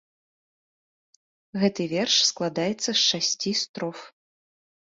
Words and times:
Гэта 1.65 1.81
верш 1.93 2.15
складаецца 2.31 2.89
з 2.93 2.99
шасці 3.09 3.51
строф. 3.63 3.99